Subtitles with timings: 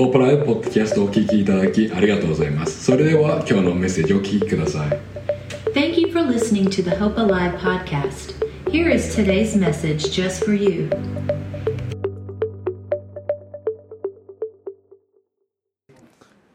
[0.00, 4.98] ホープライブポッドキャストをお聞きいただきありがとうございますそれでは今日のメッセージをお聞きください
[5.74, 8.32] Thank you for listening to the Hope Alive podcast.
[8.70, 10.88] Here is today's message just for you.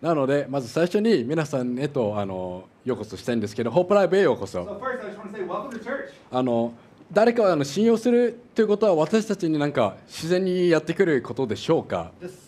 [0.02, 6.10] なのでまず最初に皆さんへとあのようこそしたいんですけどホープライブへようこそ So first, I just want to say welcome to church.
[6.32, 6.74] あの
[7.14, 12.45] 誰かをあの信用するということは私たちになんか自然にやってくることでしょうか？Does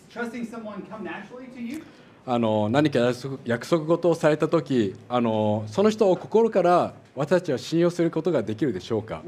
[2.29, 2.99] あの何か
[3.45, 9.21] 約束,事をされた時あのその人を心から私たちは信用することができるでしょうか？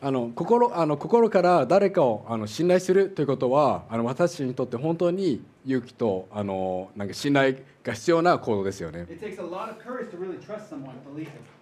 [0.00, 9.06] あの心,あの心から誰かをあの信頼するということはあの私たちにとって本当に勇気とあのなんか信頼が必要な行動ですよね。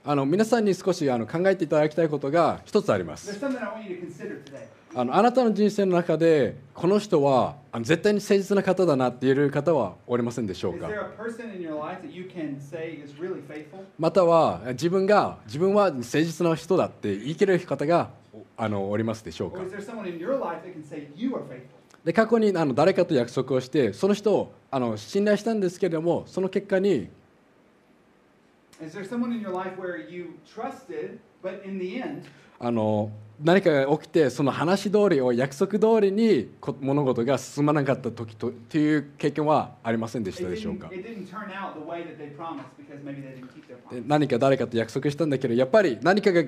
[0.04, 3.30] あの皆さんに少しあの考えていただきたいことが一つあります。
[4.94, 10.88] あ,のあなたの人生の中でこの人はあの絶対に誠実な方だなって言える方はおりませんでしょうか？
[13.98, 18.10] または自分が自分は誠実な人だって言い切れる方が
[18.56, 19.60] あのおりますでしょうか？
[22.04, 27.08] で過去にあの誰かと約束をしてその人をあの信頼したんですけれどもその結果に
[32.62, 33.10] あの
[33.42, 40.90] 何かが起きてその話通りを約束通りに物事が進まなかった時とっていう経験はありませんでしたでしょうか？
[44.06, 46.44] 何か誰かと約束したんだけどやっぱり何かが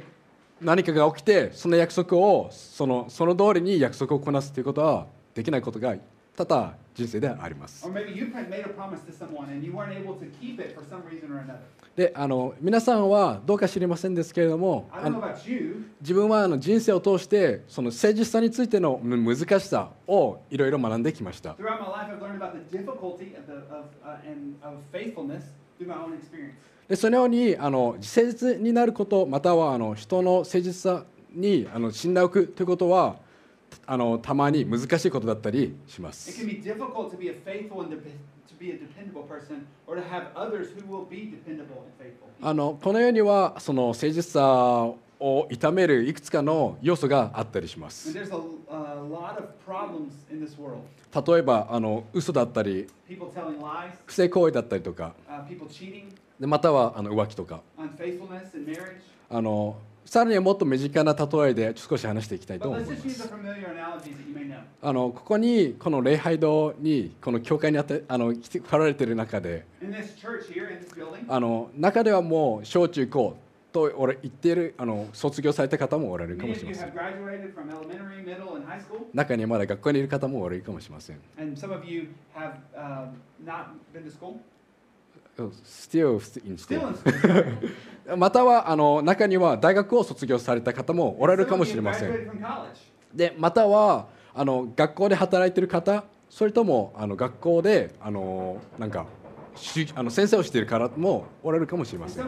[0.61, 5.95] 何かが起きてその約束をその,その通りに約束をこなすということはできないことが
[6.37, 7.87] 多々人生であります。
[11.95, 14.89] であの皆さんはどうか知りませんですけれども
[16.01, 21.55] 自分はあの人生を通してその誠実さについての難しさをいろいろ学んできました。
[26.89, 31.05] でそのようにあの誠実になることまたはあの人の誠実さ
[31.35, 33.17] にあの信頼を置くということは
[33.87, 36.31] あのたまに難しいことだったりします。
[42.41, 48.13] あのこの世にはその誠実さを痛めるいくつかの要素があったりします。
[48.15, 48.25] 例
[51.39, 52.89] えば、あの嘘だったり、
[54.07, 55.15] 不正行為だったりとか、
[56.41, 57.61] またはあの浮気とか。
[59.31, 62.93] あのさらにはもっと身近な例えで少し話していきたいと思います。
[64.83, 69.65] あのここにこの礼拝堂にこの教会にあってあの来,て来られてる中で
[71.29, 73.37] あの中ではもう小中高
[73.73, 76.89] と俺言っているあの卒業された方もおられるかもしれません。
[79.15, 81.17] 中にはまだ学校にいる方もおられるかもしれません。
[88.17, 92.31] またはあの中には大学を卒業された方もおられるかもしれません。
[93.15, 99.07] でまたはあの学校で働いてる方、それともあの学校であのなんか
[99.95, 102.25] あの先生をしている方もおられるかもしれません。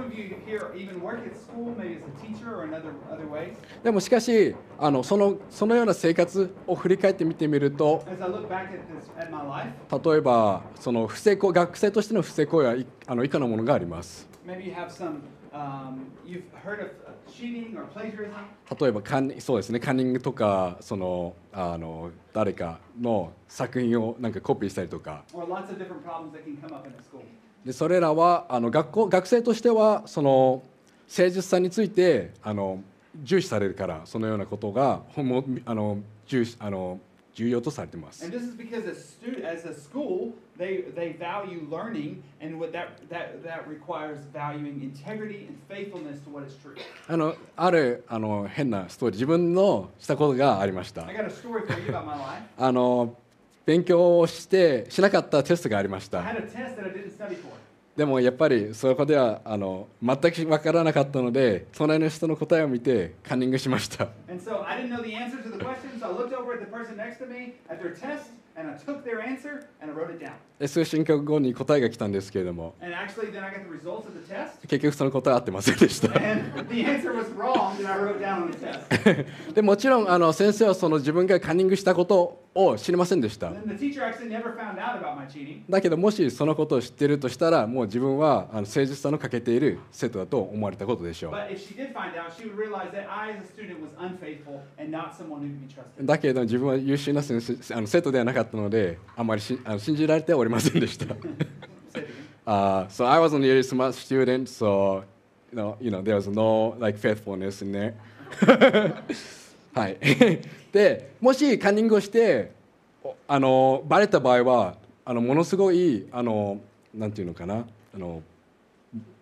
[3.83, 8.05] でもしかしあのその、そのような生活を振り返ってみてみると、
[10.13, 12.75] 例えばその不正、学生としての不正行為は
[13.07, 14.27] あの以下のものがあります
[14.89, 15.21] some,
[15.53, 16.41] um, uh.
[18.81, 25.23] 例えばカンそうですねカンニングとかそのあの誰かの作品をなんかコピーしたりとか.
[27.65, 30.63] でそれらはあの学校学生としてはその
[31.09, 32.83] 誠実さについてあの
[33.23, 36.99] 重視されるからそのようなことがほんもあの重視あの
[37.35, 38.35] 重要とされてます。
[47.07, 51.15] あの、ある、あの、変なストーリー、自分のしたことがありました。
[52.57, 53.19] あの、
[53.67, 56.37] 勉強をして、しなかったテストがありました。
[57.97, 64.09] でもやっぱりそこではあの全く分からなかったので隣の人の答えを見てカンニングしました。
[70.59, 72.75] で数進化後に答えが来たんですけれども。
[74.69, 76.09] 結局その答え合ってませんでした。
[79.53, 83.51] でもちろんあの先生はその自分がカンニングしたことを知りませんでした。
[85.69, 91.33] だけどもしそのことを知ってるとしたらもう自分はあの誠実さの欠けている生徒だと思われたことでしょう。
[96.01, 98.44] だけど自分は優秀な先生あの生徒ではなかった。
[98.53, 101.07] のであまりしあの信じられてはおりませんでした.
[102.47, 105.03] Uh, so I wasn't a really smart student, so
[105.51, 107.95] you know, you know, there was no like faithfulness in there.
[109.75, 109.99] はい。
[110.73, 112.53] で、もしカンニングをして、
[113.03, 116.61] おあのバレた場合は、あのものすごいあの
[116.95, 117.65] なんていうのかな、
[117.95, 118.23] あの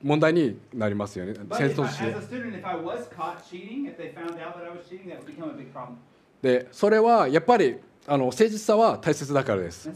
[0.02, 1.34] 問題になりますよね。
[1.50, 2.12] I, として.
[6.42, 7.76] で、それはやっぱり
[8.06, 9.88] あの誠実さは大切だからです。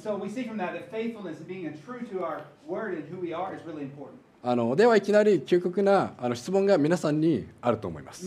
[4.42, 8.24] あのではいきなり究極なあの質問が皆さんにあると思います。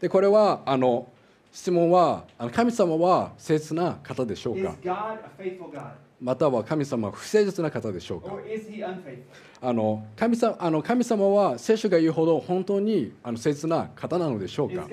[0.00, 1.06] でこれはあの
[1.52, 4.74] 質問はあの神様は誠実な方でしょうか？
[6.24, 8.32] または神様は不誠実な方でしょうか。
[9.60, 14.86] あの神,様あの神様は聖書が言うほど本当にあの誠実な方なのでしょうか。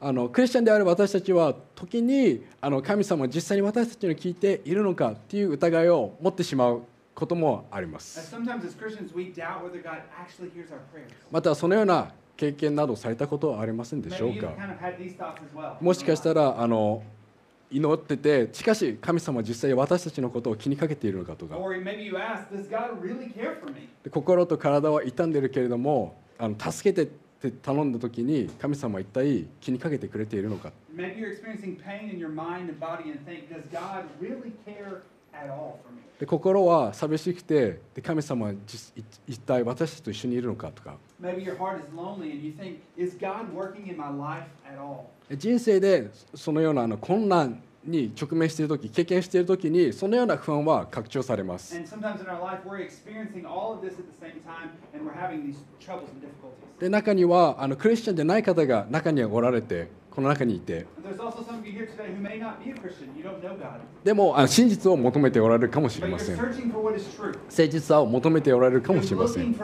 [0.00, 6.82] あのクリスチャンである私たちは時にあの神様は実際に私たちに聞いているのかという疑いを持ってしまう
[7.14, 8.34] こともあります。
[11.30, 14.54] またそのような経験などされたことはありませんでしょうか。
[15.82, 17.02] もしかしたらあの
[17.72, 21.56] 祈ってて、しかし神様は実際私たちのことを気にかけているのかとか。
[24.10, 30.70] 心と体は傷んでいるけれども、あの助けてって頼んだ時に神様は一体気にかけてくれているのか。
[36.20, 38.52] で心は寂しくてで神様は
[39.26, 40.96] 一体私たちと一緒にいるのかとか。
[45.36, 51.74] 人生でそのようなあの困難に直面している時経験している時にそのような不安は拡張されます。
[56.78, 60.86] で中にはあのクリスチャンでない方が中にはおられてこの中にいて。
[64.04, 66.36] でもあの真実を求めておられるかもしれません。
[66.36, 66.52] 誠
[67.68, 69.54] 実さを求めておられるかもしれません。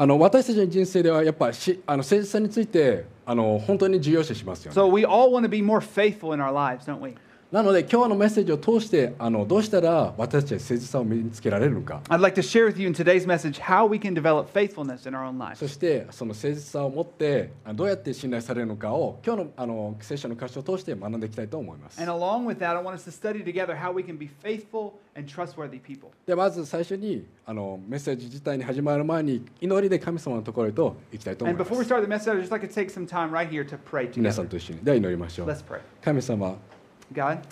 [0.00, 7.16] あの私たちの人生ではやっぱしあの誠実さについてあの本当に重要視しますよね So we all want to be more faithful in our lives, don't we?
[7.50, 12.02] なので今日のメッセージを通してあのどうしたら私たちは誠実さを身につけられるのか。
[15.54, 21.98] そしてその誠実さを持ってどうやって信頼されるのかを今日の,あの聖書の歌詞を通して学んでいきたいと思います。
[21.98, 22.04] That,
[26.26, 31.70] でまず最初にあのメッセージ自体に始まる前に祈りで神様のところへと行きたいと思います。
[34.16, 35.56] 皆さんと一緒にでは祈りましょう。
[36.02, 36.54] 神様。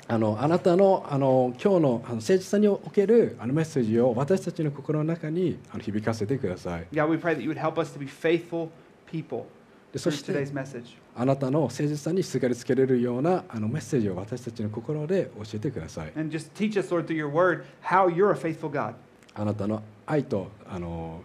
[0.06, 6.86] あ,のあなたの,あの今日の誠実さにおけるあのメッセージを私たちの心の中にあの響かせてください。
[9.96, 10.46] そして
[11.14, 16.12] あなたの誠実さにすがりつけれるようなあのメッセージを私たちの心で教えてください。
[16.76, 17.62] Us, Lord, word,
[19.34, 21.22] あなたの愛とあの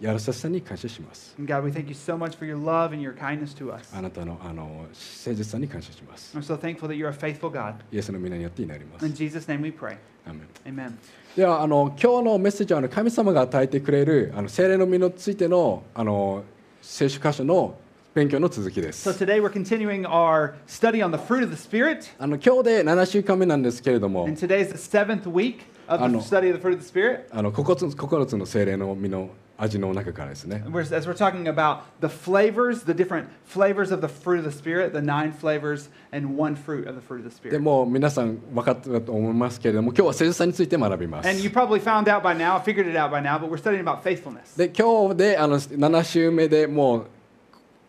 [0.00, 3.92] やらささに感謝します God, we thank you so much for your love and your kindness to us.
[3.96, 7.74] あなたのあの誠実さに感謝します I'm so thankful that you're a faithful God.
[7.90, 9.96] イエスの皆によって祈ります In Jesus' name we pray.
[10.24, 10.92] アーメン Amen.
[11.36, 16.44] ではあの今日のメッセージはあの神様が与えてくれるあの精霊の実についてのあの
[16.80, 17.76] 聖書箇所の
[18.14, 22.08] 勉強の続きで So す today we're continuing our study on the fruit of the Spirit.
[22.20, 27.24] あの今日で7週間目なんですけれども And today's the seventh week of the study of the fruit of the Spirit.
[27.32, 34.01] あの9つ ,9 つの精霊の実の味の中からですね And we're, as we're talking about the flavors, the different flavors of
[34.01, 37.29] the fruit of the Spirit, the nine flavors and one fruit of the fruit of
[37.29, 37.59] the で Spirit.
[37.61, 43.57] もう皆さん分かったと思いますけれども今日は誠実さについて学びます And you probably found out by now, figured it out by now, but we're
[43.57, 44.57] studying about faithfulness.
[44.57, 47.05] で今日であの7週目でもう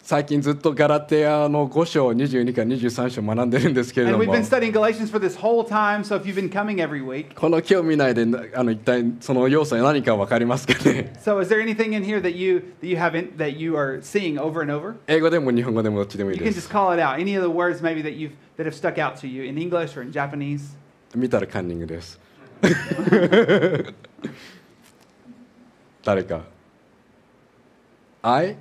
[0.09, 6.33] 最近ずっとガラテヤの5章22から23章学んでるんですけれ And ど we've も been studying Galatians for this whole time, so if you've
[6.33, 8.23] been coming every week, この興味内で
[8.55, 14.39] あの一体その要素は何か分かりますかね so is there anything in here that you that you haven't that you are seeing
[14.39, 14.95] over and over?
[15.05, 17.19] 英語でも日本語でもどっちでもいい You で can just す call it out.
[17.19, 19.95] Any of the words maybe that you've that have stuck out to you in English
[19.95, 20.75] or in Japanese.
[21.15, 22.19] 見たらカンニングです
[26.03, 26.41] 誰か
[28.23, 28.57] 愛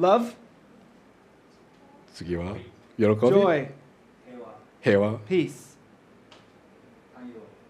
[0.00, 0.32] Love,
[2.18, 2.56] 次は
[2.96, 3.68] 喜び joy,
[4.80, 5.76] 平和 peace,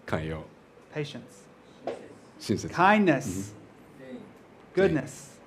[0.07, 0.43] 寛容
[0.91, 1.21] patience,
[2.39, 3.53] 親切 kindness,
[4.75, 5.39] goodness,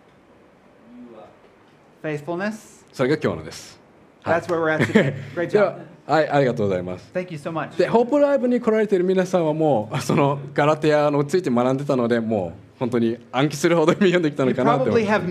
[2.00, 3.80] faithfulness, それが今日のです。
[4.22, 5.14] はい That's where we're at today.
[5.34, 5.84] Great job.
[6.06, 7.10] はい、ありがとうございます。
[7.12, 7.76] Thank you so much.
[7.76, 15.22] で、ホープライブに来られている皆さんはもう、そのガラテアのついて学んでたので、もう本当に暗記するほど読んできたのかなって思います。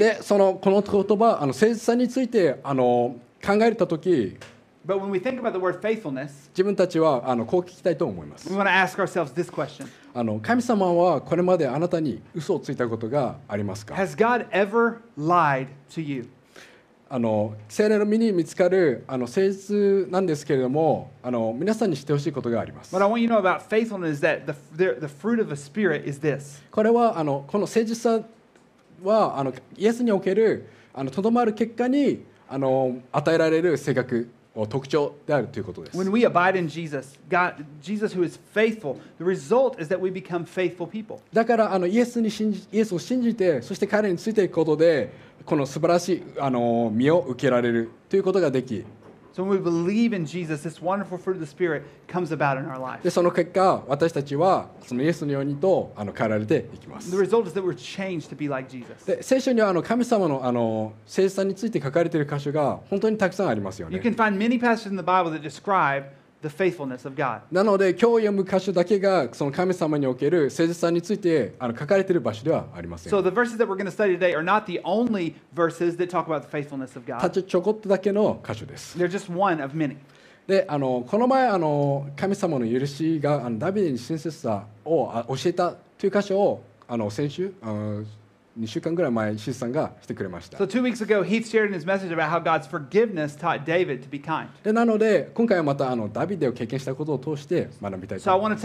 [0.00, 4.36] で、そのこの言葉、あの誠実さについてあの考えたとき、
[6.48, 8.52] 自分たちはあのこう聞きたいと思います
[10.12, 10.40] あの。
[10.40, 13.94] 神様はこれまであなたに嘘をついたことがありますか？
[17.12, 22.94] あの聖霊の身に見つかるあの誠実なんですけれどもあの皆さんに知ってほしいことがあります。
[22.94, 25.60] What I want you to know about faithfulness is that the, the, the fruit of the
[25.60, 26.62] Spirit is this.
[26.70, 28.24] これはあのこの誠実さ
[29.02, 34.30] はあのイエスにおけるあのとどまる結果にあの与えられる性格。
[34.36, 35.96] を特徴であるということです。
[41.32, 45.12] だからあのイエスに信じ、イエスを信じて、そして彼についていくことで、
[45.44, 48.84] この素晴らしいあの身を受けられるということができ。
[53.10, 57.10] その結果、私たちはそのイエスのようにとあの変えられていきます。
[59.06, 63.96] Like、で聖書にはあの神様の,あの生産について書かれている箇所が本当にたくさんありますよね。
[67.52, 73.10] なので、今日読む箇所だけがその神様における誠実さについてあの書かれている場所ではありません。
[77.20, 78.98] ただちょこっとだけの箇所です。
[78.98, 79.96] They're just one of many.
[80.46, 88.04] であのこの前あの、神様の許しがあのダビデに親切さを教えたという箇所をあの先週、あの
[88.60, 90.58] 2週間ぐらい前、シスさんがしてくれました。
[94.62, 98.60] で、なので、今回はまたあのダビデを経験したことを通して学びたいと思います。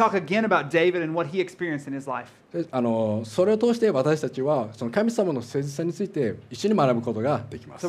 [2.72, 7.82] あのそれを通して私たちはその神様の誠実さについて一緒に学ぶことができます。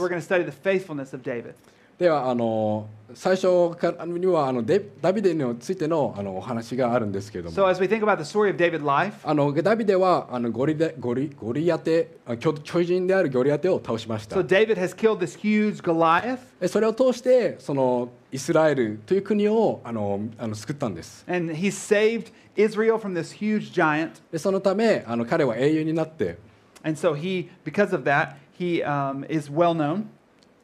[1.98, 14.76] ではあの最初からにはあのデダビデについてのあのお話があるんですけれど So も as we think about the story of David's life, あのダビデはあのゴリデゴリゴリアテあ巨巨人であるゴリアテを倒しました so David
[14.76, 24.20] has killed this huge Goliath, でそれを通してそのイスラエルという国をあのあの救ったんです and he saved Israel from this huge giant.
[24.30, 26.38] でそのためあの彼は英雄になって
[26.82, 30.04] And so he, because of that, he um, is well known,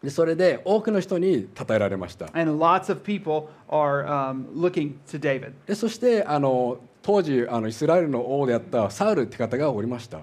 [0.02, 5.52] でそれで多くの人に称えられました and lots of people are um, looking to David.
[5.66, 10.18] でそしてあの当時あのイスラエルの王であったサウルって方がおりました。
[10.18, 10.22] あ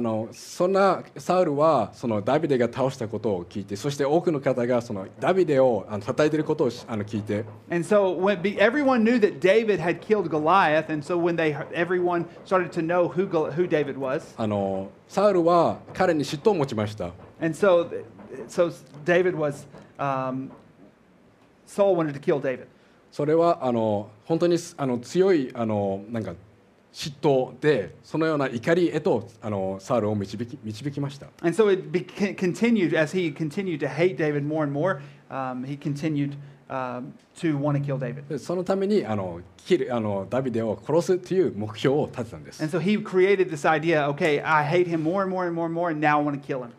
[0.00, 7.44] のそんなサウルはそのダビデが倒したことを聞いて、そして多くの方がそのダビデをあの讃えていることをあの聞いて。
[7.70, 8.40] So、when,
[10.30, 11.18] Goliath, so、
[11.52, 11.72] heard,
[13.08, 13.66] who, who
[13.98, 17.10] was, あのサウルは彼に嫉妬を持ちました。
[17.40, 17.88] So,
[18.46, 18.70] so
[19.36, 19.66] was,
[19.98, 20.50] um,
[21.66, 22.66] Saul wanted to kill David.
[23.10, 26.34] それはあの本当にあの強いあのなんか
[26.92, 35.00] 嫉妬でそのような怒りへとあのサウルを導き導きました And so it be, continued as he continued to hate David more and more.
[35.30, 36.36] Um, he continued
[38.38, 39.40] そのためにあの
[39.90, 42.62] あのダビデを殺すという目標を立てたんです。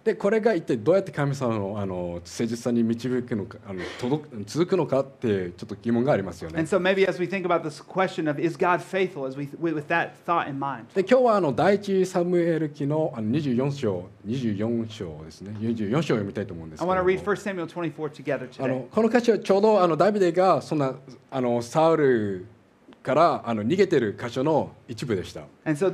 [0.03, 6.62] で、これが一体どうやって神様の,あの誠実さに導くのかあの届く、続くのかってちょっと疑問がありますよね。
[10.93, 16.83] で、今日はあの第一サムエル記の24章、24章ですね、24章を読みたいと思うんです。
[18.65, 20.93] あのこの歌詞はちょうどあのダビデがそんな
[21.31, 22.45] あのサウル
[23.01, 25.41] からあの逃げてる箇所の一部でした。
[25.65, 25.89] So、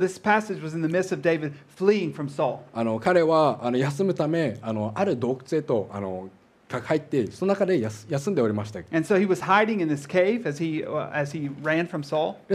[2.74, 6.28] あの彼はあの休むためあ,のある洞窟へとあの
[6.68, 8.82] 入っその中で休んでおりました。
[8.82, 8.86] で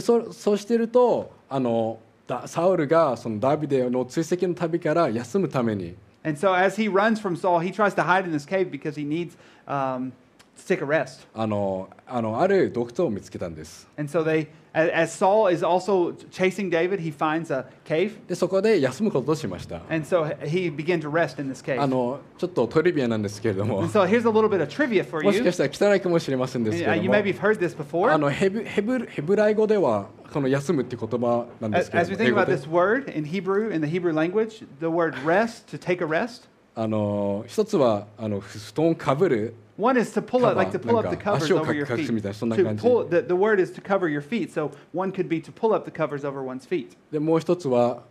[0.01, 1.97] そ,そうしてるとあの
[2.45, 5.95] サウルがそのダビデの追跡の旅から休むために。
[6.23, 7.19] And so as he runs
[10.56, 11.26] to take a rest.
[11.34, 18.12] あのあのある洞窟を見つけたんです And so they, a- as Saul is also chasing David, he finds a cave.
[18.26, 21.80] でそこで休むこととしました And so he began to rest in this cave.
[21.80, 25.44] あのちょっとトリビアなんですけれども And so here's a little bit of trivia for もし you.
[25.44, 28.16] かしたら汚いかもしれませんですけ Uh, れ You ども maybe have heard this あ before.
[28.18, 33.72] のヘブヘブヘブライ語ではこの休むって言葉なんで As, すけれ as ど we も think 英語 about で this word in Hebrew,
[33.72, 40.23] in the Hebrew language, the word rest, to take a rest, あの一つはあの布団をかぶる one is to
[40.23, 42.05] pull up, like to pull up the covers 足を over your 隠 feet.
[42.05, 44.51] すみたいなそんな To 感じ pull, the, the word is to cover your feet.
[44.51, 46.95] So one could be to pull up the covers over one's feet.
[47.11, 48.03] でもう一つは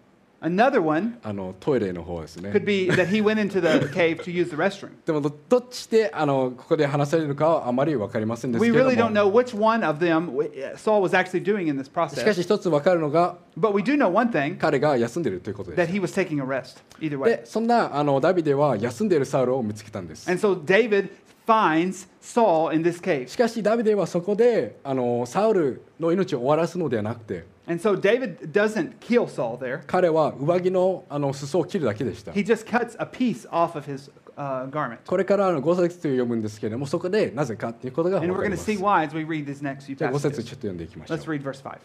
[0.42, 4.90] Another one あのトイレの方ですね could be that he went into the cave to use the restroom.
[5.06, 10.30] でもどどっちであのここで話されるかはあまり分かりませんです We けれ really ど don't も know which one of them
[10.76, 12.32] Saul was actually doing in this しか process.
[12.34, 16.78] し一つ分かるのが But we do know one thing 彼が休んでいるということで that す he was taking a rest,
[17.00, 17.24] either way.
[17.26, 21.10] でそんなあのダビデは休んでいるサウルを見つけたんです And so David
[21.46, 23.28] finds Saul in this cave.
[23.28, 29.82] しかしダビデはそこであのサウルの命を終わらすのではなくて And so David doesn't kill Saul there.
[29.86, 34.98] 彼は上着のあの裾を切るだけでした He just cuts a piece off of his uh, garment.
[35.06, 41.24] これからあの5節と読むんですけれどもそこでなぜかということが分かり going ま to す see why as we read these next few じゃあ5節ちょ.っと読んでいきましょう Let's
[41.24, 41.78] read verse 5.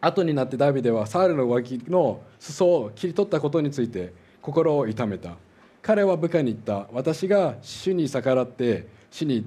[0.00, 5.34] 後になってダビデはサウルの上着の裾を切り取ったことについて心を痛めた
[5.82, 9.44] 彼は部下に言った私が主に逆らって死に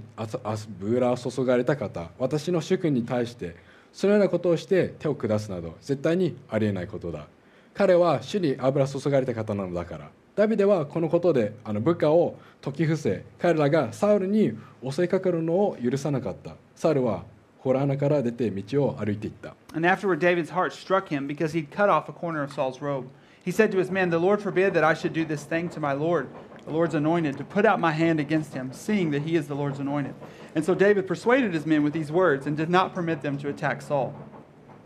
[0.84, 3.56] 油を注がれた方私の主君に対して
[3.94, 7.28] そのようなことをして手を下すなど絶対にありえないことだ
[7.74, 14.58] 彼は主に油注がれた方なのだからダビデはこのことであの部下を解き伏せ彼らがサウルに
[14.90, 17.24] 襲いかかるのを許さなかったサウルは
[17.64, 23.08] 洞穴から出て道を歩いていった And afterward, David's heart struck him because he'd cut off a corner of Saul's robe.
[23.44, 25.80] He said to his men, The Lord forbid that I should do this thing to
[25.80, 26.28] my Lord,
[26.65, 29.55] the Lord's anointed, to put out my hand against him, seeing that he is the
[29.55, 30.15] Lord's anointed.
[30.55, 33.49] And so David persuaded his men with these words and did not permit them to
[33.49, 34.15] attack Saul.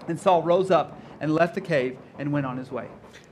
[0.08, 2.87] And Saul rose up and left the cave and went on his way.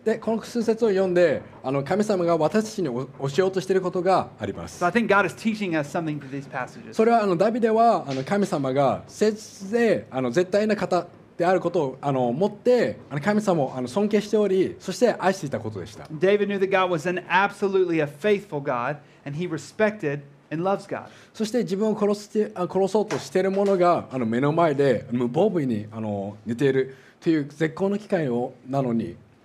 [0.04, 6.94] でこの数節を読んであの神様が私たちに教えようとしていることがあります So I think God is teaching us something through these passages.
[6.94, 11.08] それはあのダビデはあの神様が誠実であの絶対な方
[11.43, 18.95] であることをあの持ってあの神様をあの尊敬しておりそして愛していたことでした David knew that God was an absolutely a faithful God,
[19.25, 21.07] and he respected and loves God.
[21.33, 29.17] そして自分を殺してあ殺そうとしている者があの目の前で無防備にあの寝ているという絶好の機会をなのに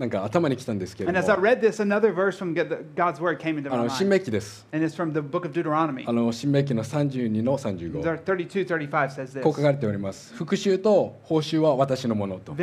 [0.00, 1.26] なんか頭にきたんですけれども。
[3.90, 4.66] 新明記です。
[4.72, 8.02] あの新明記の32の35。
[9.42, 10.32] こう書かれております。
[10.34, 12.54] 復讐と報酬は私のものと。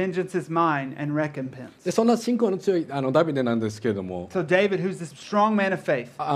[1.92, 4.28] そんな信仰の強いあのダビデなんですけれども。
[4.34, 4.38] あ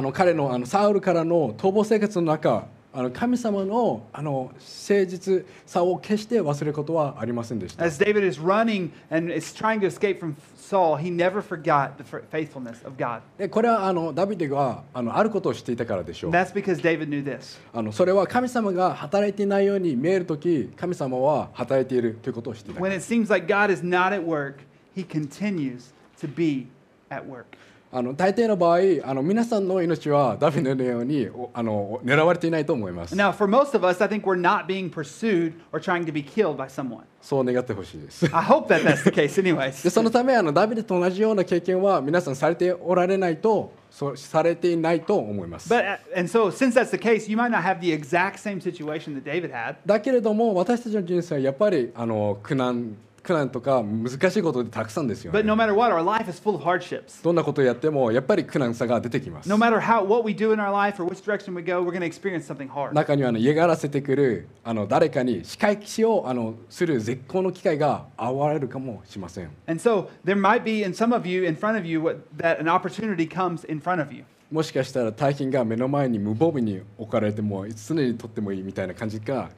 [0.02, 2.68] の彼の,あのサウルからの逃亡生活の中。
[2.94, 12.04] あの神様のあの誠実さを決して忘れることはありませんでした as David is running and is trying to escape from Saul, he never forgot the
[12.04, 13.22] faithfulness of God.
[13.38, 17.60] でこれはあのダビデがあのあることを知っていたからでしょう That's because David knew this.
[17.74, 24.56] あのそれは神様が働いていないように見えるとき神様は働いているということを知っていた When it seems like God is not at work,
[24.96, 26.68] he continues to be
[27.10, 27.46] at work.
[27.94, 36.14] あの大抵の場合あの皆さんの命はダビデのようにおあの狙われていないと思います Now, for most of us, I think we're not being pursued or trying to
[36.14, 37.02] be killed by someone.
[37.22, 39.90] そう願ってほしいです I hope that that's the case, で anyways.
[39.90, 48.40] そのためあのダビデと同じような経験は皆さんされておられないとそうされていないと思います But uh, and so, since that's the case, you might not have the exact
[48.40, 49.76] same situation that David had.
[49.86, 55.32] だけれども私たちの人生はやっぱりあの苦難苦難とか難しいことたくさんですよ、
[57.24, 59.50] どんなことをやってもやっぱり苦難さが出てきます。
[62.94, 69.50] 中には、ね、嫌がらせてくるあの誰かに仕返しをあのする絶好の機会が現れるかもしません。
[74.52, 79.50] もしかしたら大金が目の前に無防備に置かれても常にとってもいいみたいな感じか。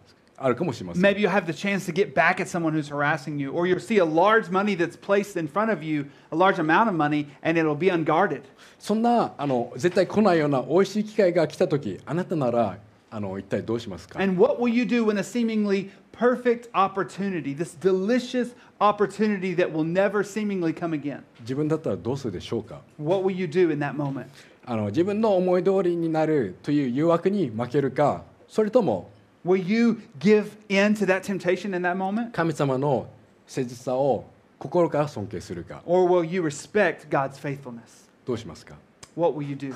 [0.43, 3.65] あるかもしれません Maybe you'll have the chance to get back at someone who's harassing you, or
[3.65, 6.95] you'll see a large money that's placed in front of you, a large amount of
[6.95, 8.41] money, and it'll be unguarded.
[8.77, 12.77] そんなあの絶対来ないような美味しい機会が来た時あなたなら
[13.09, 19.85] あの一体どうしますか And what will you do when a seemingly perfect opportunity, this delicious opportunity that will
[19.85, 21.21] never seemingly come again?
[21.41, 24.25] 自分だったらどうするでしょうか What will you do in that moment?
[24.65, 29.09] あの自分の思い通りになるという誘惑に負けるかそれとも
[29.45, 32.31] Will you give in to that temptation in that moment?
[32.31, 33.07] 神様の
[33.45, 34.25] 誠実さを
[34.57, 38.07] 心から尊敬するか Or will you respect God's faithfulness?
[38.25, 38.75] どうしますか
[39.17, 39.73] What will you do?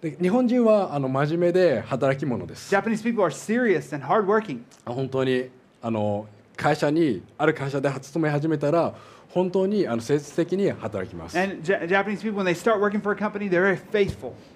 [0.00, 4.62] で日本人はあの真面目で働き者です Japanese people are serious and hardworking.
[4.84, 5.48] 本当に
[5.80, 6.26] あの
[6.56, 8.94] 会社にある会社で勤め始めたら
[9.30, 11.38] 本当にあの誠実的に働きます。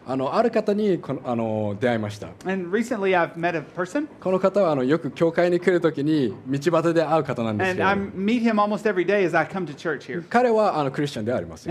[0.07, 2.29] あ,のある方にこのあの出会いました。
[4.21, 7.79] この方はあのよく教会に来るときに道端で会う方なんですけ
[10.31, 11.69] 彼はあのクリスチャンであります。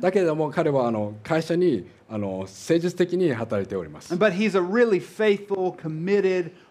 [0.00, 4.14] だけれども彼はあの会社にあの誠実的に働いております。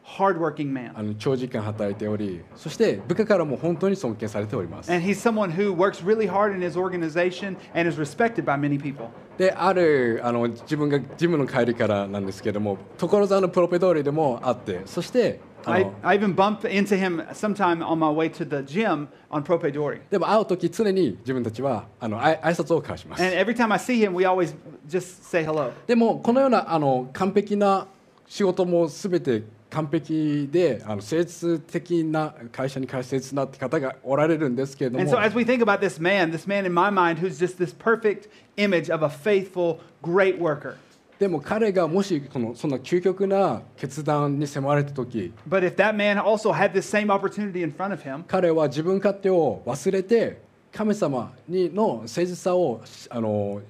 [0.05, 0.91] Hardworking man.
[0.93, 8.57] あの長時間働いておりそして部下からも本当に尊敬されております And he's someone who works really hard in his organization and is respected by
[8.57, 9.07] many people.
[9.37, 19.07] であるあの自分がジムの帰りからなんですけども所沢のプロペ通りでもあってそしてあ I, の I even bumped into him sometime on my way to the gym
[19.29, 19.99] on Prope Dori.
[20.09, 24.55] でも会う時常に自分たちはあの挨拶を交わします And every time I see him, we always
[24.87, 25.71] just say hello.
[25.87, 27.87] でもこのようなあの完璧な
[28.27, 29.43] 仕事も全て
[29.75, 37.37] 完璧であの誠実的な会社に開設なって方がおられるんですけれど And も so, as we think about this man, this man in my mind who's
[37.37, 40.77] just this perfect image of a faithful, great worker.
[41.19, 53.61] でも彼がもしこのそんな究極な決断に迫られた時 But if that man also had this same opportunity in front of him, 彼は自分勝手を忘れて神様にの誠実さをあの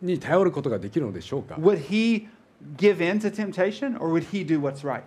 [0.00, 2.28] に頼ることができるのでしょうか would he
[2.76, 5.02] give in to temptation or would he do what's right?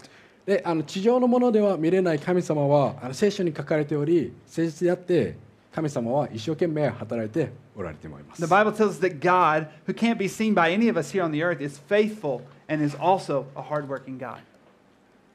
[0.46, 5.36] であの地上のものでは見れない神様はあの聖書に書かれており誠実であって
[5.72, 11.24] 神様は一生懸命働いておられております The Bible tells us that God, who can't be seen by any of us here
[11.24, 14.40] on the earth, is faithful and is also a hardworking God.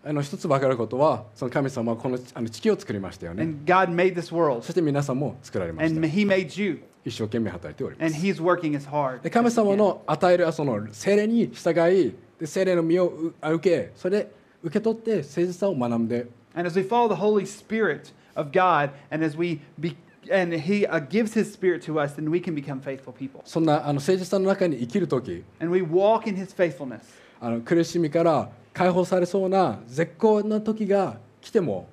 [0.05, 8.23] あの一つ分かることはその神様はこのあの地球を作りましたよね And God made this world, そして皆さんも作られまし and た He made you, 一生懸命働いておりま and す
[8.25, 9.23] He's working as hard.
[9.23, 11.71] で神様の与えるその精霊に従
[12.09, 14.31] いで精霊の身をう受けそれで
[14.66, 19.96] 受け取って誠実さを学んで And as we follow the Holy Spirit of God, and as we be,
[20.33, 23.42] and He uh, gives His Spirit to us, then we can become faithful people.
[23.44, 27.00] そんなあの誠実さの中に生きる時 And we walk in His faithfulness.
[27.40, 31.88] あの苦しみから解放されそうな絶好な時が来ても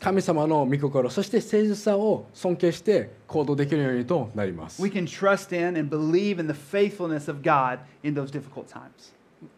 [0.00, 4.80] 神様の御心そして誠実さを尊敬して行動できるようにとなります。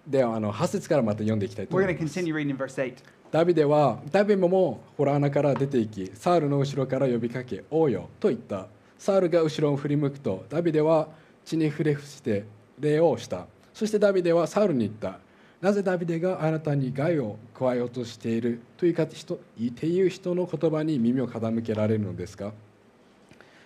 [0.06, 2.14] ではあの8節からまた読んでいきたいと思います。
[2.18, 8.68] David は、David もダビデはダビモもホラー穴から出ていきサールの後ろから呼びかけ「およ」と言った。
[8.98, 11.09] サールが後ろを振り向くとダビデは
[11.44, 12.44] 血に触れして
[12.78, 13.46] 礼をした。
[13.74, 15.18] そしてダビデはサールに言った。
[15.61, 19.38] なぜダビデがあなたに害を加えようとしているというか人
[19.75, 22.53] ていう人の言葉に耳を傾けられるのですか？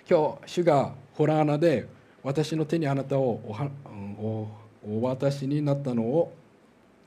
[0.09, 1.88] 今日主がホラー穴で
[2.22, 3.40] 私の手にあなたを
[4.83, 6.33] お渡しになったのを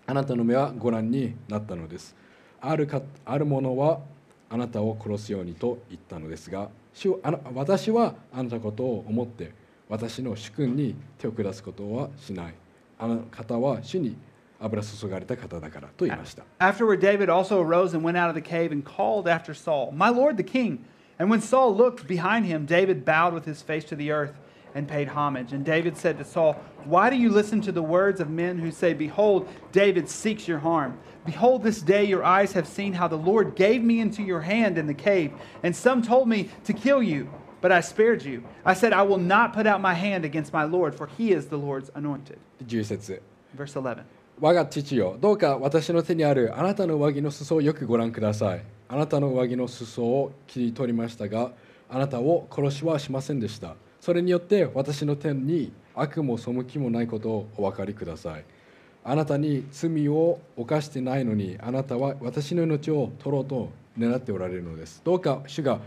[0.06, 2.16] あなたの目はご覧になったのです。
[2.60, 4.02] あるかある者は
[4.50, 9.54] あなたを殺すようにと言ったのですが主あな私はあなたことを思って
[9.88, 12.54] 私の主君に手を下すことはしない。
[13.00, 14.16] あの方は主に
[14.63, 20.11] 油注がれた方だからと言いました Afterward, David also arose and went out of the cave and called after Saul, My
[20.11, 20.85] Lord the king.
[21.19, 24.35] And when Saul looked behind him, David bowed with his face to the earth
[24.75, 25.53] and paid homage.
[25.53, 28.71] And David said to Saul, Why do you listen to the words of men who
[28.71, 30.99] say, Behold, David seeks your harm?
[31.27, 34.79] Behold, this day your eyes have seen how the Lord gave me into your hand
[34.79, 37.29] in the cave, and some told me to kill you,
[37.61, 38.45] but I spared you.
[38.65, 41.47] I said, I will not put out my hand against my Lord, for he is
[41.47, 42.39] the Lord's anointed.
[42.67, 43.21] 10節
[43.55, 44.05] Verse 11.
[44.40, 48.64] 我が父よどうか私の手にあるあなたの上着の裾をよくご覧ください。
[48.90, 51.52] あなたの上着の裾を切り取りましたが
[51.90, 53.76] あなたを殺しはしませんでした。
[54.02, 58.44] それによって私の手に悪も背きもないことをお分かりください。
[59.06, 65.02] あなたに罪を犯してないのにあなたは私の命を取ろうと狙っておられるのです。
[65.04, 65.80] どうか主が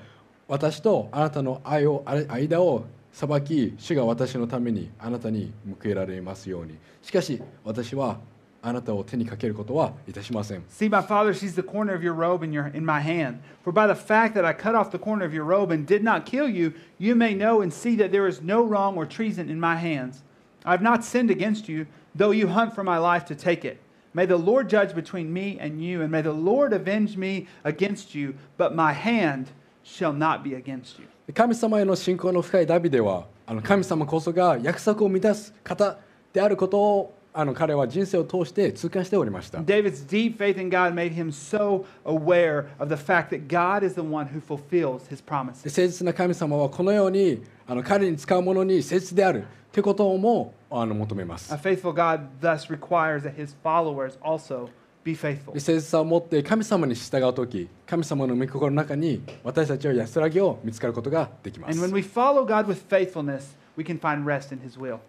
[0.49, 6.75] 私とあなたの愛を間を裁き主が私のためにあなたに報いられますように。
[7.03, 8.19] しかし私は
[8.67, 13.39] あなたを手にかけることはいたしません See, my father sees the corner of your robe in, your, in my hand.
[13.63, 16.03] For by the fact that I cut off the corner of your robe and did
[16.03, 19.49] not kill you, you may know and see that there is no wrong or treason
[19.49, 20.25] in my hands.
[20.65, 23.79] I have not sinned against you, though you hunt for my life to take it.
[24.15, 28.17] May the Lord judge between me and you, and may the Lord avenge me against
[28.17, 29.53] you, but my hand
[29.85, 31.07] shall not be against you.
[31.33, 35.99] 神様への信仰の深いダビデはあの神様こそが約束を満たす方
[36.33, 43.94] であることをあの彼は人生を通して痛感しておりました David's deep faith in God made him so aware of the fact that God is
[43.94, 45.68] the one who fulfills his で promises.
[45.68, 54.70] 誠実な神様はこのようにあの彼に使うものに誠実であるということもあの求めます A faithful God thus requires that his followers also
[55.05, 55.53] be faithful.
[55.53, 63.57] で誠実さを持って神様に従う時神様の御心の中に私たちは安らぎを見つかることができま And す when we follow God with faithfulness,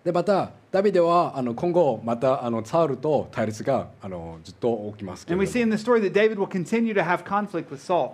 [0.04, 5.26] でまたダビデはあの今後またあのサウルと対立があのずっと起きます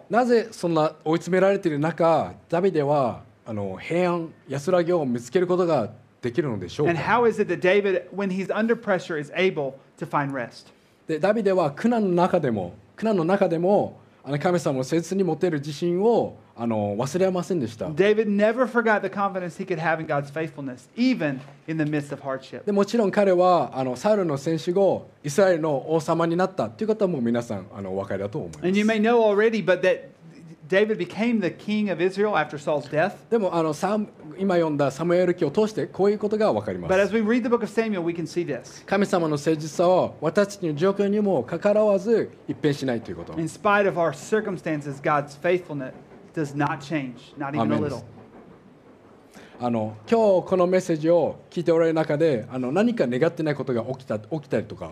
[0.10, 5.90] なぜそんな追い詰められている中ダビデはあの平安安らぎを見つけることが
[6.22, 7.02] できるのでしょうか？
[11.08, 22.14] でダビデは苦難の中でも苦難の中でもあの神様の誠に持てる自信をあの忘れませんでした David never forgot the confidence he could have in God's faithfulness, even in the midst
[22.14, 22.64] of hardship.
[22.66, 30.10] でもちろん彼はあのサウルの戦死後イスラエルの王様になったということはもう皆さんあのお分かりだと思いま And you す may know already, but that
[30.70, 33.14] David became the king of Israel after Saul's death.
[33.32, 38.86] でもあのサム今読んだサムエル記を通してこういうことが分かりま But す as we read the book of Samuel, we can see this.
[38.86, 45.94] 神様の誠実さは私たちの状況にもかかわらず一変しないということ In spite of our circumstances, God's faithfulness
[49.60, 54.92] あの今日このメッセージを聞いておられる中であの何か願ってないことが起きた,起きたりとか。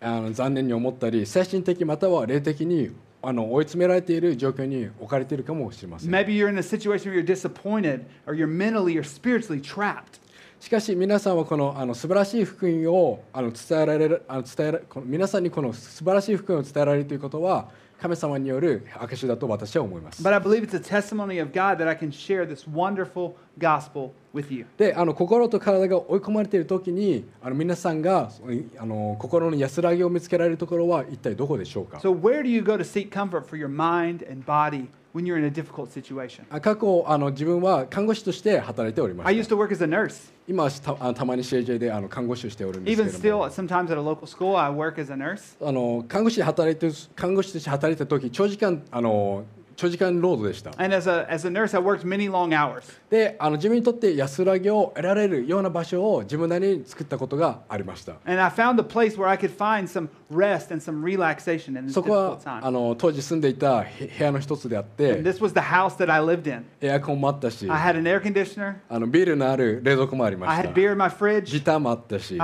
[0.00, 2.90] あの残念に思ったり、精神的または霊的に
[3.22, 6.10] あの追い詰められている状況に置かれているかもしれません。
[10.60, 17.68] しかし皆さんはこのあの素晴らしい福音をあの伝えられるあの伝えらこの皆さんにこの素晴らしい福音を伝えられるということは
[18.00, 20.22] 神様による証だと私は思います。
[20.22, 24.52] But I believe it's a testimony of God that I can share this wonderful gospel with
[24.52, 24.66] you.
[24.76, 28.30] であの心と体が追い込まれている時にあの皆さんが
[28.78, 35.44] あの心の安らぎを見つけられるところは一体どこでしょうか？So, where do you go to seek comfort for your mind and body when you're in
[35.44, 36.44] a difficult situation?
[36.50, 40.30] あ過去あの自分は看護師として働いておりま I し used た to work as a nurse.
[40.46, 45.10] 今はたたまに CJ であの看護師をしておるんです Even けれど still, も sometimes at a local school, I work as
[45.12, 45.56] a nurse.
[45.66, 49.44] あの看護師で働いてる看護師として働いた時長時間あの
[49.76, 50.70] 長時間労働でした。
[53.10, 58.14] で、自分にとって安らぎを得られるような場所を自分なりに作ったことがありました。
[61.92, 63.84] そこはあの当時住んでいた
[64.18, 65.22] 部屋の一つであって、
[66.80, 67.66] エアコンもあったし、
[68.88, 70.62] あのビールのある冷蔵庫もありました。
[71.52, 72.36] ギターもあったし、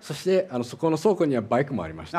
[0.00, 2.18] そしてあのそこの倉庫にはバイクもありました。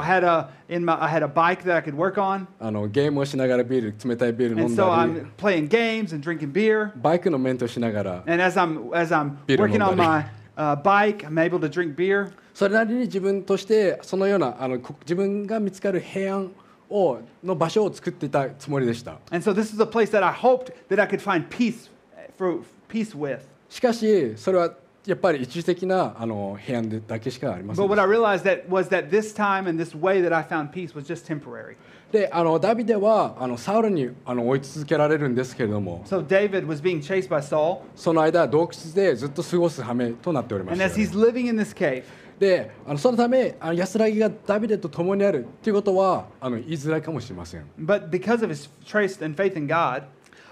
[2.60, 6.91] あのゲームをしながらビール詰冷たいビール飲 And ん so だり I'm playing games and drinking beer.
[7.01, 10.09] バイクのメンテをしながら And as I'm as I'm Beer working on 飲んだり。
[10.09, 12.33] my uh, bike, I'm able to drink beer.
[12.55, 16.51] それなりに自分としてそのようなあのこ自分が見つかる平安
[16.89, 21.91] をの場所を作っていたつもりでした And so this is a place that I hoped that I could find peace
[22.39, 23.41] for peace with.
[23.69, 24.73] しかしそれは
[25.05, 30.43] やっぱり一時的なあの平安でだけしかありませ But ん what I realized that was that this time and this way that I
[30.43, 31.77] found peace was just temporary.
[32.12, 36.04] であのダビデはあのサウルにあの追い続けられるんですけれども。
[36.06, 42.04] So David was being chased by Saul, その間洞窟でずっと過ごす羽目となっておりま and した as he's living in this cave,
[42.38, 47.66] であのそのためあの安らぎがダビデと共にあるということはあの言いづらいかもしれません。
[47.80, 50.04] but because of his trust and faith in God,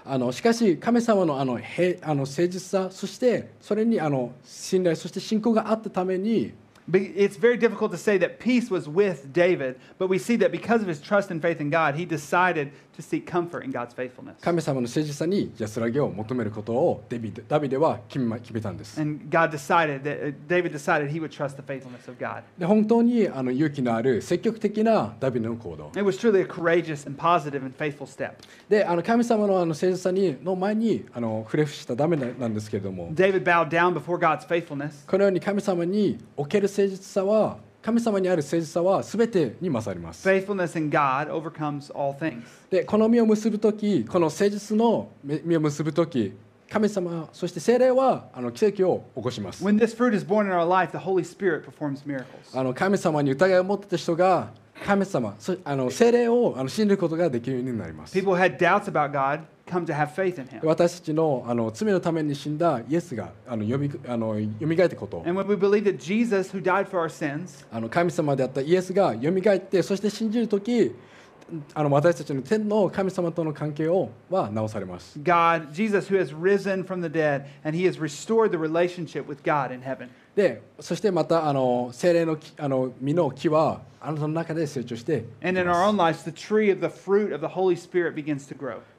[0.04, 6.54] あのしかし神様のあのへあの誠実さそしてそれにあの信頼そして信仰があったために
[6.94, 10.82] it's very difficult to say that peace was with David, but we see that because
[10.82, 12.72] of his trust and faith in God, he decided
[14.40, 19.00] 神様の誠実さに安らぎを求めることをデビダビデは決め,決めたんです。
[22.58, 25.90] で本当にあの勇気のある積極的なダビデの行動。
[28.68, 33.10] で、あの神様の,あの誠実さにの前にあの触れ伏したダメなんですけれども、
[35.06, 40.22] このように神様における誠実さは神様にある誠実さは全てに勝ります。
[42.70, 46.34] で、この身を結ぶとき、この誠実の身を結ぶとき、
[46.68, 49.64] 神様、そして聖霊はあの奇跡を起こします。
[52.74, 54.50] 神様に疑いを持ってた人が、
[54.84, 58.12] 神様、あの聖霊をあの信じることができるようになります。
[59.70, 60.60] Come to have faith in Him.
[60.66, 70.94] 私たちのあの罪のために死んだイエスがあのよみあの蘇ったこと And when we believe that Jesus, who died for our sins, あの神様であったイエスが蘇ってそして信じる時
[71.74, 79.42] あの私たちの天の神様との関係をは直されます God, Jesus, who has risen from the dead, and He has restored the relationship with
[79.42, 80.10] God in heaven.
[80.34, 85.24] でそしてまたあの精霊の,きあの実の木はあなたの中で成長して。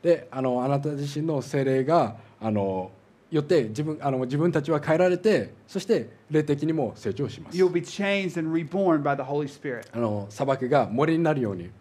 [0.04, 2.92] であの、あなた自身の精霊があの
[3.32, 7.58] よって自分,あの自分たちは変えられて、そして霊的にも成長します。
[9.94, 11.72] あの砂漠が森になるように。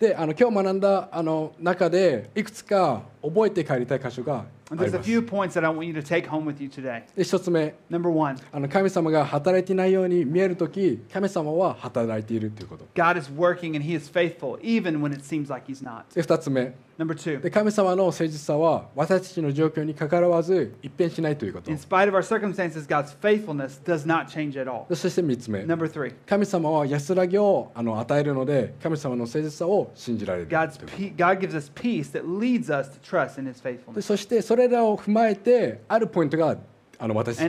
[0.00, 4.44] であの今日学んだあの中でいくつか覚えて帰りたい箇所が。
[4.71, 6.67] And り there's a ます few points that I want you to take home with you
[6.69, 7.03] today.
[7.15, 15.49] で一つ目 Number one, あの神様が働いていないように見えるとき神様は働いているということ God is working and He is faithful, even when it seems
[15.49, 16.03] like He's not.
[16.13, 24.67] で二つ目 Number two, で神様の誠実さは私たちの状況にかかわらず一変しないということ in spite of our circumstances, God's faithfulness does not change at
[24.67, 24.87] all.
[24.89, 33.39] でそして三つ目 Number three, 神様は安らぎをあの与えるので神様の誠実さを信じられる God's pe- God gives us peace that leads us to trust
[33.39, 34.01] in His で faithfulness.
[34.01, 36.56] そしてそれ こらを踏まえてあるポイントが
[37.02, 37.40] あの私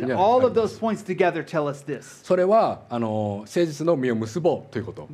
[2.24, 5.08] それはあの誠実の身を結ぼうということ。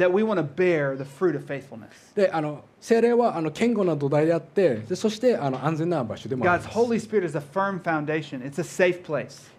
[2.15, 6.45] で、あの聖霊はあの堅固な土台であって、でそしてあの安全な場所でも。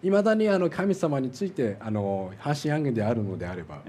[0.01, 3.83] いまだにあの神様についてあの安心安全であるのであれば。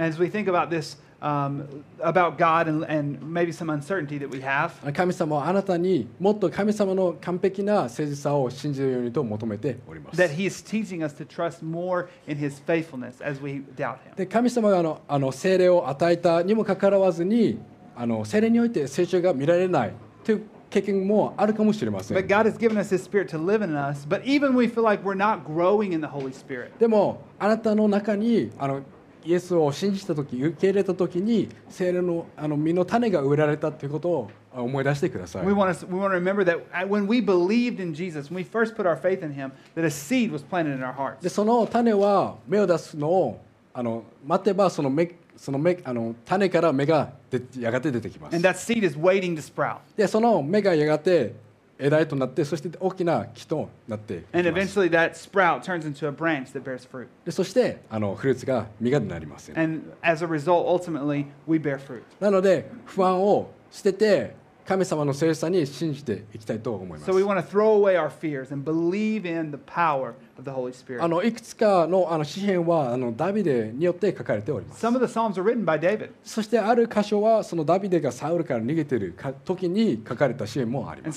[1.23, 10.63] Um, about God and, and maybe some uncertainty that we have, 神様はあなたにもっと神様の完璧な誠実さを信じるようにと求めております that He is
[10.63, 14.17] teaching us to trust more in His faithfulness as we doubt Him.
[14.17, 17.59] で神様があのあの精霊を与えたにもかかわらずに
[17.97, 19.93] あの精霊において成長が見られない
[20.25, 24.67] という経験もあるかもしれませ But ん God has given us His Spirit to live in us, but even we
[24.67, 26.73] feel like we're not growing in the Holy Spirit.
[26.81, 28.83] でもあなたの中にあの
[29.25, 38.37] イエスを信じた時受け入れた時に精霊のあの実の種が植えられたということをあ思い出してください We want to, we want to remember that uh, when we believed in Jesus, when
[38.37, 41.23] we first put our faith in Him, that a seed was planted in our hearts.
[41.23, 43.41] でその種は芽を出すのを
[43.75, 49.79] あの待てばその芽その芽あの種から芽がでやがて出てきます And that seed is waiting to sprout.
[49.97, 51.35] でその芽がやがて
[51.83, 54.23] 枝へとなって、そして大きな木となって。
[57.25, 59.53] でそして、あのフルーツが実がなります。
[62.21, 67.05] なので、不安を捨てて、神様の聖さに信じていきたいと思います。
[71.03, 74.81] あのいくつかの,あの詩篇はあのダビデによって書かれております。
[76.23, 81.17] そしてある箇所はそのダビデがサウルから逃げている時に書かれた詩篇もあります。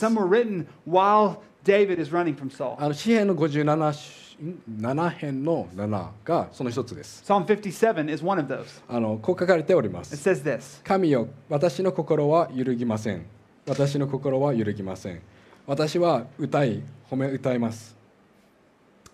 [2.80, 4.25] あの詩篇の57首。
[4.42, 8.82] 7編の7がその一つです Psalm 57 is one of those.
[8.88, 13.26] あのこう書かれておりま It す says this 神よ私の心は揺るぎません
[13.68, 15.22] 私の心は揺るぎません
[15.66, 17.96] 私は歌い褒め歌います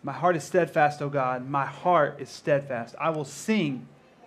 [0.03, 1.47] My heart is steadfast, O God.
[1.47, 2.95] My heart is steadfast.
[2.99, 3.81] I will sing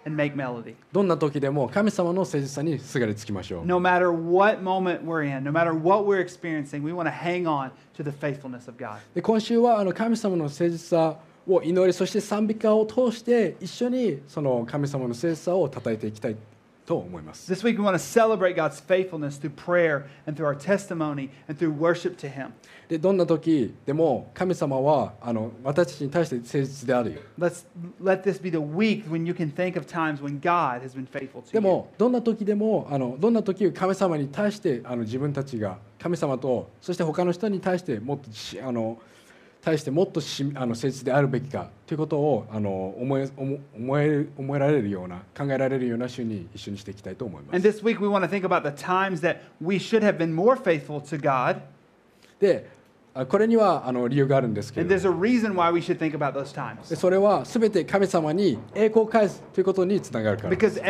[0.06, 0.74] and make melody.
[0.92, 7.10] どんな時でも神様の誠実さにすがりつきましょう No matter what moment we're in, no matter what we're experiencing, we want to
[7.10, 8.98] hang on to the faithfulness of God.
[9.14, 16.36] で今週はあの神様の誠実さを祈りそして賛美歌を通して一緒にその神様の誠実さを称えていきたい
[16.86, 21.58] と思います This week, we want to celebrate God's faithfulness through prayer and through our testimony and
[21.58, 22.52] through worship to Him.
[22.88, 27.64] でどんな時でも神様はあの私たちに対して誠実であるよ Let's
[28.02, 31.06] let this be the week when you can think of times when God has been
[31.06, 31.60] faithful to で you.
[31.60, 38.98] もどんな時でもあのどんな時神様に対してあの自分たちが神様とそして他の人に対してもっとしあの
[39.64, 47.54] 対してもっとしあの誠であるべきかということをあの思,え思,え思えられるような考えられるような週に一緒にしていきたいと思います。
[47.56, 47.62] And
[52.38, 52.70] で
[53.28, 54.88] これにはあの理由があるんですけど、
[56.90, 60.80] でそれはすべて神様に栄光を返すということにつながるからです。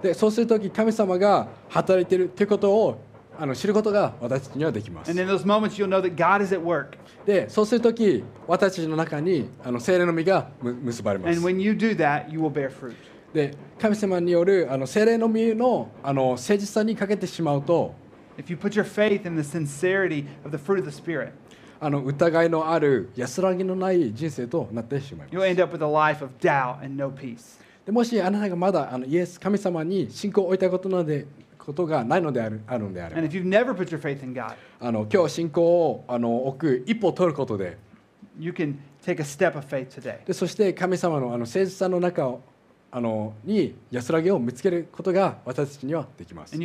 [0.00, 3.00] でそうするとき、神様が働いているということを
[3.40, 5.14] あの知ることが私にはできます。
[5.14, 5.24] で、
[7.48, 11.40] そうするとき、私の中にあの精霊の実が結ばれます。
[13.32, 17.94] で、神様によるあの精霊の実の,あの誠実さにかけてしまうと、
[21.80, 25.40] あの疑いのある安らぎのない人生となってしまいま
[27.86, 27.92] す。
[27.92, 31.26] もしあなたがまだあのイエス神様に信仰を置いたことなので
[31.68, 33.14] ことがないのである,あるのである。
[35.12, 37.76] 今日信仰をあの置く一歩を取ることで。
[40.24, 42.40] でそして神様の,あの誠実さの中を
[42.90, 46.56] あのに安らぎを見つけることが私たちにはできます。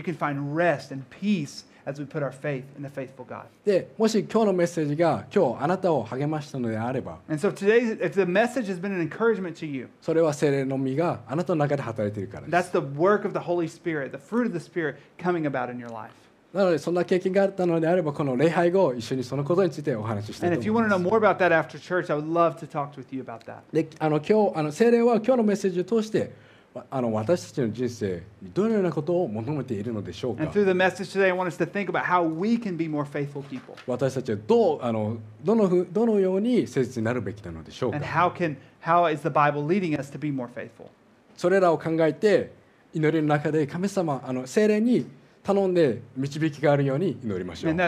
[1.86, 3.44] As we put our faith in the faithful God.
[3.66, 12.64] でもし今日のメッセージが今日あなたを励ましたのであれば And so today, if the message has been an encouragement to you, それは精霊の実があなたの中で働いているからで that's
[12.64, 12.72] す。
[12.72, 16.12] the work of the Holy Spirit, the fruit of the Spirit coming about in your life.
[16.54, 21.80] なのでそんな経験があったのであればこの礼拝後一緒にそのことについてお話ししたい And と if you 思い want to ま know す more about that after
[21.80, 23.62] church, I would love to talk with you about that.
[23.74, 26.28] であの今日あの聖霊は今日のメッセージを通してわ
[26.90, 30.52] あの私たちの人生どのようなことを求めているのでしょうか？
[33.86, 37.92] 私たちはどうあのどのふどのように誠実になるべきなのでしょう
[41.38, 42.52] それらを考えて
[42.94, 45.06] 祈りの中で神様あの聖霊に
[45.44, 47.86] 頼んで導きがあるように祈りましょう we we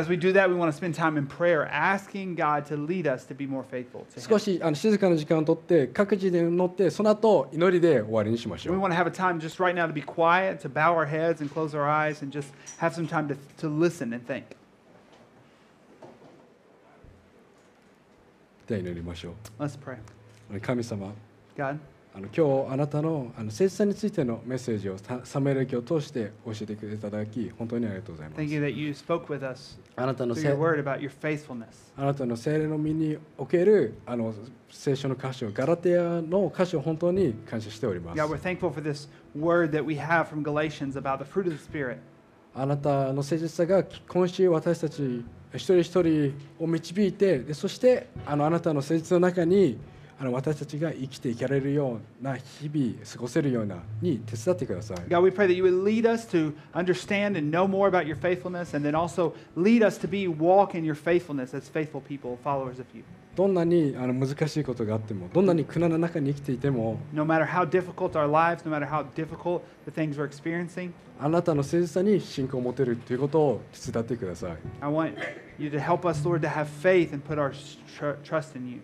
[4.21, 10.69] 少.しあの静かな時間をとって各自で祈ってその後祈りで終わりにしましょ We う want to have a time just right now to be quiet, to
[10.69, 12.49] bow our heads and close our eyes, and just
[12.79, 14.43] have some time to, to listen and think.
[18.67, 19.97] では祈りましょ Let's pray.
[20.53, 21.13] う神様
[21.55, 21.77] God,
[22.18, 24.95] あの今日あなたの,あの誠実さについてのメッセージを
[25.26, 28.41] サムエル記を通して教えてくれていただき本当にありがとうございます。
[31.97, 34.34] あなたの聖霊の身におけるあの
[34.72, 38.18] 聖書の歌詞をガラテヤの歌詞を本当に感謝しております。
[38.18, 38.24] Yeah,
[42.57, 49.78] あなたの誠実さが今週私たち一人一人を導いてでそしてあ,のあなたの誠実の中に
[50.18, 58.16] あの私たちが生きていかれるような日々過ごせるようなに手伝ってください God, we pray that you would lead us to understand and know more about your
[58.16, 62.38] faithfulness, and then also lead us to be walk in your faithfulness as faithful people,
[62.43, 63.03] followers of you.
[63.36, 70.91] どんなにあの難しいことがあってもどんなに苦難の中に生きていても No matter how difficult our lives, no matter how difficult the things we're experiencing,
[71.20, 75.18] あなたの誠実さに信仰を持てるということを手伝ってください I want
[75.59, 78.80] you to help us, Lord, to have faith and put our tr- trust in you.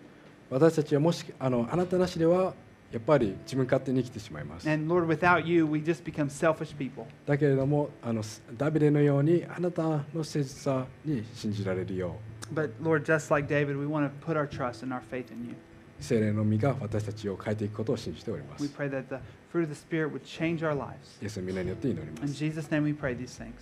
[0.52, 2.54] 私たちはもしあのあなたなしでは
[2.92, 7.06] やっぱり自分勝手に生きてしまいます And Lord, without you, we just become selfish people.
[7.26, 8.22] だけれどもあの
[8.58, 12.16] ダビデのようにあなたの誠実さに信じられるよ
[12.50, 15.48] う But Lord, just like David, we want to put our trust and our faith in
[15.48, 15.54] you.
[16.00, 21.22] 聖霊の実が私たちを変えていくことを信じておりま We す pray that the fruit of the Spirit would change our lives.
[21.22, 23.52] イエスの皆によって祈りま In す Jesus' name we pray these things.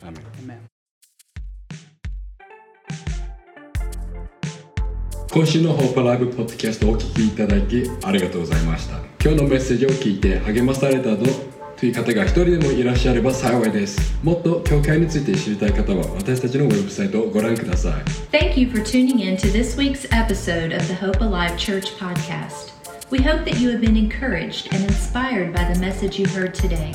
[0.00, 0.75] アーメン Amen.
[5.36, 11.26] 今週のホープライブポッドキャストをお聞きいただきありがとうございました今日のメッセージを聞いて励まされたと
[11.78, 17.92] という方が一人でもいらっしゃれば幸いですもっと教会について知りたい方は私たちのウェブサイトをご覧ください
[18.32, 22.72] Thank you for tuning in to this week's episode of the Hope Alive Church podcast.
[23.10, 26.94] We hope that you have been encouraged and inspired by the message you heard today.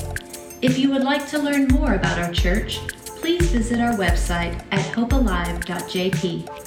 [0.60, 2.80] If you would like to learn more about our church,
[3.20, 6.61] please visit our website at hopealive.jp.